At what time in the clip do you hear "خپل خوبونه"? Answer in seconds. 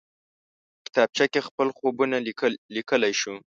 1.47-2.17